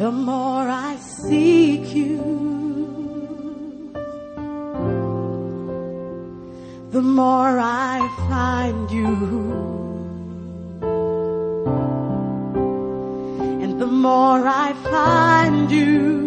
the 0.00 0.10
more 0.10 0.66
I 0.66 0.96
seek 0.96 1.94
you, 1.94 2.16
the 6.90 7.02
more 7.02 7.58
I 7.58 7.98
find 8.30 8.90
you. 8.90 9.14
And 13.62 13.78
the 13.78 13.92
more 14.06 14.42
I 14.46 14.72
find 14.90 15.70
you, 15.70 16.19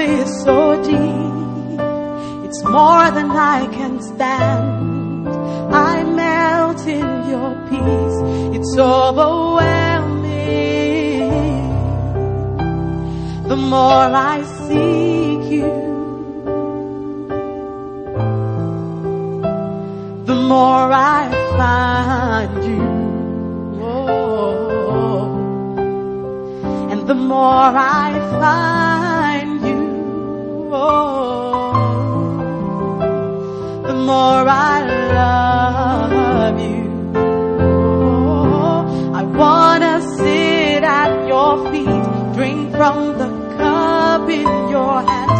love 0.00 0.20
is 0.20 0.42
so 0.44 0.82
deep, 0.82 1.80
it's 2.46 2.62
more 2.64 3.10
than 3.10 3.30
I 3.30 3.66
can 3.72 4.00
stand. 4.02 5.28
I 5.74 6.04
melt 6.04 6.86
in 6.86 7.28
your 7.28 7.54
peace, 7.68 8.18
it's 8.56 8.78
overwhelming. 8.78 10.28
The 13.48 13.56
more 13.56 14.10
I 14.32 14.42
seek 14.66 15.50
you, 15.52 15.72
the 20.24 20.34
more 20.34 20.92
I 20.92 21.30
find 21.58 22.64
you. 22.64 22.88
Oh, 23.82 25.26
and 26.90 27.00
the 27.06 27.14
more 27.14 27.72
I 27.76 28.12
find 28.40 28.89
more 34.10 34.44
I 34.48 34.76
love 35.18 36.58
you. 36.68 36.84
Oh, 37.62 39.12
I 39.20 39.22
wanna 39.40 39.94
sit 40.16 40.82
at 41.00 41.12
your 41.32 41.52
feet, 41.70 42.04
drink 42.36 42.60
from 42.78 42.96
the 43.20 43.30
cup 43.58 44.24
in 44.40 44.50
your 44.74 44.96
hand, 45.10 45.32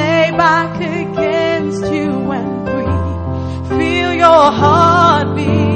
lay 0.00 0.24
back 0.44 0.72
against 0.98 1.84
you 1.96 2.10
and 2.38 2.50
breathe, 2.68 3.78
feel 3.78 4.12
your 4.24 4.44
heartbeat. 4.60 5.67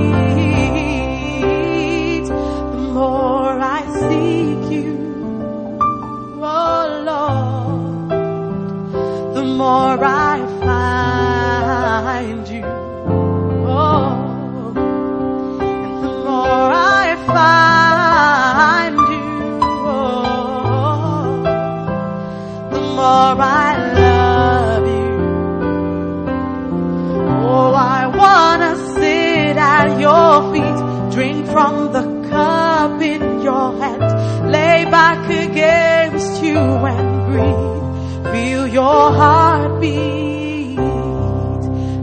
Back 35.12 35.28
against 35.48 36.42
you 36.42 36.56
and 36.56 37.10
breathe, 37.26 38.32
feel 38.32 38.66
your 38.66 39.12
heartbeat. 39.20 40.76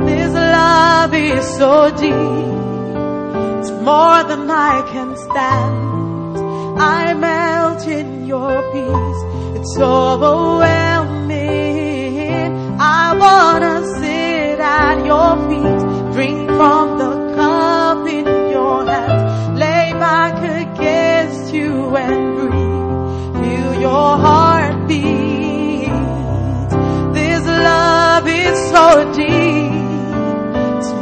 This 0.07 0.33
love 0.33 1.13
is 1.13 1.45
so 1.57 1.89
deep, 2.05 2.93
it's 3.59 3.71
more 3.89 4.21
than 4.29 4.49
I 4.49 4.75
can 4.91 5.17
stand. 5.17 6.37
I 6.79 7.13
melt 7.15 7.87
in 7.87 8.27
your 8.27 8.53
peace, 8.73 9.21
it's 9.57 9.77
overwhelming. 9.79 11.38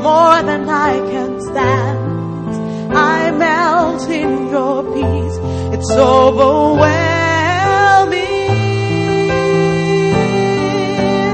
More 0.07 0.40
than 0.50 0.63
I 0.69 0.91
can 1.12 1.31
stand. 1.50 2.00
I 3.16 3.31
melt 3.44 4.03
in 4.22 4.31
your 4.53 4.78
peace, 4.95 5.38
it's 5.75 5.91
overwhelming. 5.91 6.97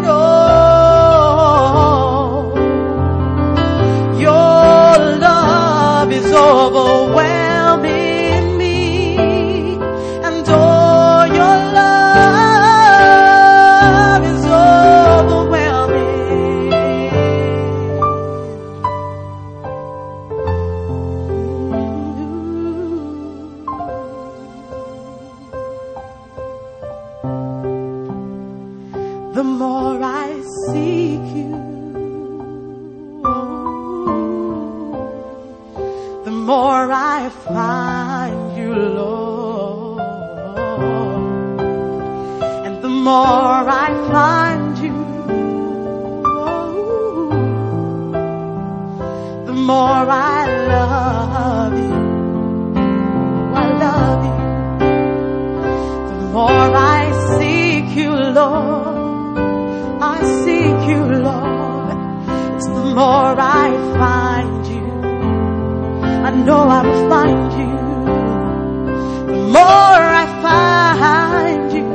Oh, 0.06 0.94
The 29.34 29.44
more 29.44 30.00
I 30.00 30.30
seek 30.68 31.26
you, 31.36 31.52
the 36.24 36.30
more 36.30 36.92
I 36.92 37.30
find 37.44 38.56
you, 38.56 38.76
Lord. 38.76 40.02
And 42.66 42.76
the 42.84 42.90
more 42.90 43.66
I 43.83 43.83
more 62.96 63.36
I 63.40 63.72
find 63.98 64.68
you. 64.68 64.86
I 66.28 66.31
know 66.46 66.62
I 66.78 66.81
will 66.86 67.09
find 67.09 67.52
you. 67.59 67.74
The 69.28 69.38
more 69.56 70.04
I 70.22 70.26
find 70.46 71.74
you, 71.78 71.88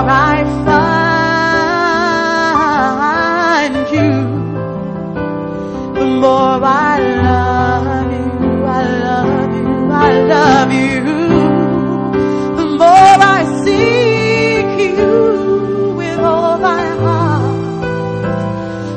I 0.05 0.43
find 3.57 3.73
you, 3.95 4.13
the 5.95 6.05
more 6.05 6.61
I 6.63 6.99
love 7.27 8.11
you, 8.13 8.29
I 8.65 8.83
love 9.07 9.51
you, 9.55 9.67
I 9.91 10.11
love 10.33 10.71
you. 10.71 11.01
The 12.57 12.65
more 12.81 13.17
I 13.37 13.41
seek 13.63 14.69
you 14.97 15.93
with 15.97 16.19
all 16.19 16.57
my 16.59 16.85
heart, 17.03 17.83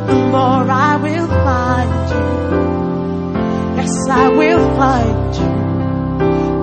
the 0.06 0.14
more 0.35 0.67
I 0.70 0.97
will 0.97 1.29
find 1.47 1.93
you. 2.12 2.26
Yes, 3.76 3.94
I 4.08 4.29
will 4.29 4.64
find 4.76 5.35
you. 5.41 5.52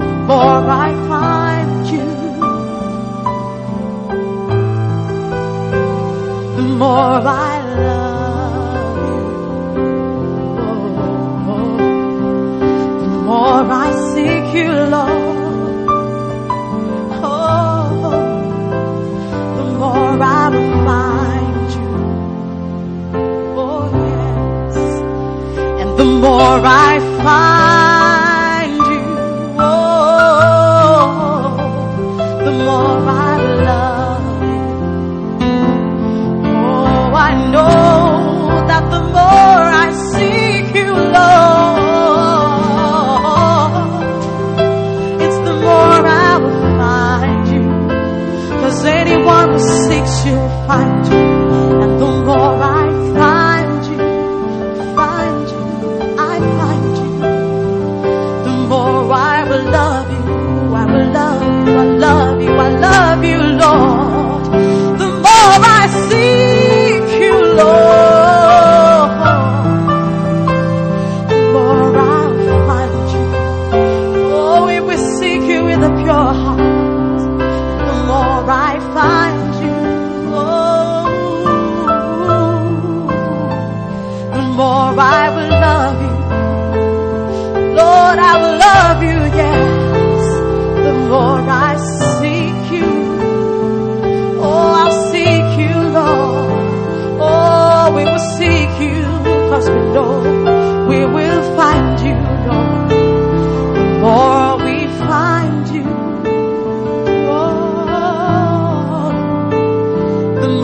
The 0.05 0.13
more 0.27 0.65
I 0.69 0.89
find 1.09 1.46
more 6.87 7.21
I 7.27 7.55
love 7.83 8.97
you. 9.07 9.23
Oh, 10.67 11.53
oh. 11.53 11.77
The 13.01 13.09
more 13.29 13.67
I 13.85 13.89
seek 14.11 14.47
you, 14.59 14.71
Lord. 14.95 15.89
Oh, 17.29 17.89
the 19.57 19.65
more 19.81 20.17
I 20.39 20.45
will 20.53 20.73
find 20.87 21.67
you. 21.77 21.93
Oh, 23.63 23.85
yes. 24.05 24.77
And 25.81 25.89
the 25.99 26.07
more 26.23 26.61
I 26.89 26.93
find 27.23 27.56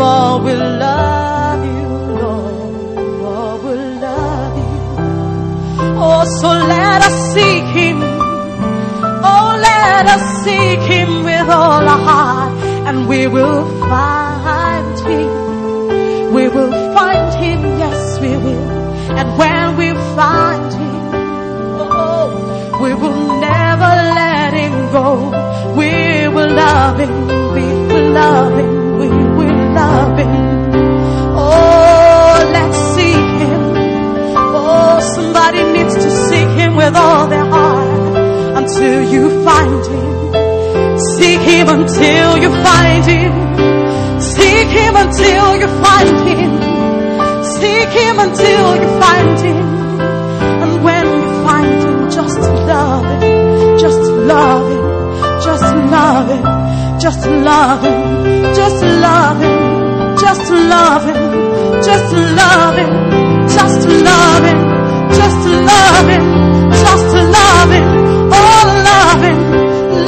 more 0.04 0.40
we 0.46 0.54
love 0.54 1.62
you, 1.76 1.90
Lord. 2.22 2.96
More 3.22 3.56
we 3.66 3.74
love 4.06 4.56
you. 4.64 4.80
Oh, 6.06 6.24
so 6.40 6.50
let 6.76 7.00
us 7.08 7.18
seek 7.34 7.66
Him. 7.80 7.98
Oh, 9.32 9.50
let 9.70 10.04
us 10.16 10.26
seek 10.44 10.82
Him 10.96 11.10
with 11.30 11.48
all 11.60 11.84
our 11.94 12.04
heart, 12.10 12.52
and 12.88 12.98
we 13.08 13.22
will 13.36 13.64
find 13.90 14.23
with 36.86 36.96
all 36.98 37.28
their 37.28 37.46
heart 37.46 38.58
until 38.60 39.00
you 39.14 39.24
find 39.46 39.84
Him. 39.94 41.00
Seek 41.16 41.42
Him 41.52 41.70
until 41.70 42.30
you 42.44 42.50
find 42.68 43.06
Him. 43.06 43.34
Seek 44.20 44.70
Him 44.80 44.94
until 45.04 45.48
you 45.62 45.70
find 45.86 46.18
Him. 46.30 46.52
Seek 47.56 47.90
Him 48.02 48.16
until 48.26 48.68
you 48.82 48.90
find 49.04 49.40
Him. 49.48 49.60
And 50.64 50.84
when 50.84 51.06
you 51.16 51.24
find 51.48 51.76
Him, 51.86 51.98
just 52.18 52.40
love 52.72 53.06
Him. 53.24 53.78
Just 53.84 54.04
love 54.32 54.66
Him. 54.74 54.84
Just 55.48 55.68
love 55.96 56.28
Him. 56.34 56.44
Just 57.00 57.26
love 57.48 57.82
Him. 57.86 58.56
Just 58.60 58.82
love 59.06 59.42
Him. 59.44 60.16
Just 60.18 60.52
love 60.72 61.04
Him. 61.10 61.22
Just 61.88 62.14
love 62.40 62.76
Him. 62.82 62.92
Just 63.58 63.82
love 64.08 64.44
Him. 64.50 64.60
Just 65.20 65.48
love 65.48 66.10
Him. 66.10 66.43
Him. 67.76 67.88
Oh, 68.40 68.64
love 68.90 69.22
Him. 69.28 69.40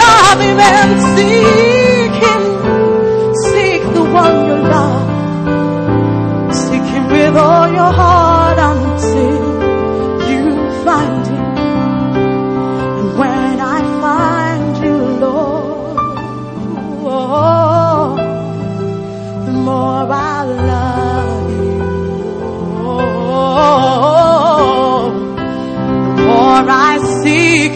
Love 0.03 0.39
Him 0.45 0.59
and 0.59 0.91
seek 1.15 2.13
Him. 2.25 2.41
Seek 3.49 3.81
the 3.93 4.03
one 4.21 4.35
you 4.49 4.57
love. 4.75 5.05
Seek 6.55 6.85
Him 6.93 7.03
with 7.07 7.35
all 7.35 7.67
your 7.79 7.91
heart 7.99 8.04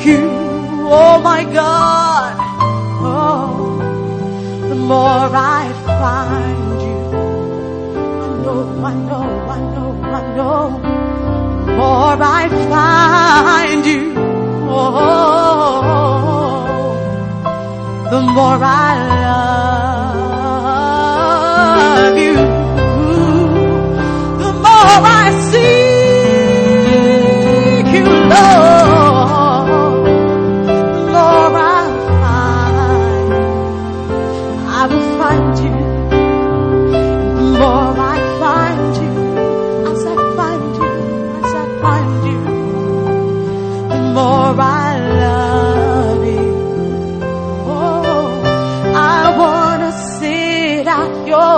you. 0.06 0.30
Oh 0.92 1.19
my 1.22 1.44
God, 1.44 2.35
oh, 3.02 3.78
the 4.69 4.76
more 4.76 5.30
I 5.59 5.71
find 5.85 6.81
you. 6.88 7.00
I 8.26 8.30
know, 8.44 8.59
I 8.90 8.94
know, 9.09 9.28
I 9.56 9.59
know, 9.74 9.92
I 10.18 10.21
know. 10.38 10.64
The 11.66 11.74
more 11.76 12.19
I 12.21 12.44
find 12.74 13.85
you, 13.85 14.06
oh, 14.69 14.90
the 18.12 18.21
more 18.21 18.62
I 18.64 18.89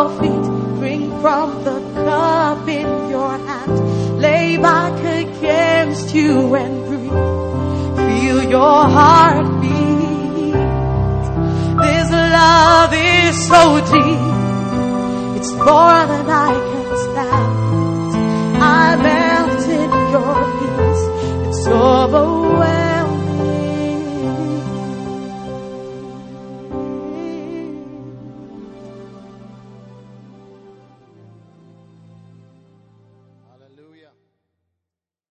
your 0.01 0.09
feet, 0.19 0.45
drink 0.79 1.21
from 1.21 1.63
the 1.63 1.79
cup 1.93 2.67
in 2.67 3.09
your 3.09 3.37
hand, 3.47 4.19
lay 4.19 4.57
back 4.57 4.97
against 4.99 6.15
you 6.15 6.55
and 6.55 6.85
breathe. 6.85 7.11
Feel 8.07 8.49
your 8.49 8.83
heartbeat. 8.97 10.53
This 11.83 12.11
love 12.11 12.93
is 12.93 13.47
so 13.47 13.61
deep. 13.93 15.37
It's 15.37 15.51
more 15.53 16.01
than 16.11 16.29
I 16.29 16.70